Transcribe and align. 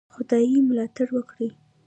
خدای 0.13 0.55
ملاتړ 0.67 1.07
وکړی. 1.17 1.49